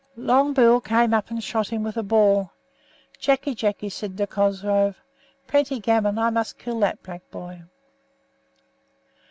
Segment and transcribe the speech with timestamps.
[0.15, 2.53] Long Bill came up and shot him with a ball.
[3.19, 4.97] Jacky Jacky said to Cosgrove:
[5.45, 7.61] 'Plenty gammon; I must kill that black boy.'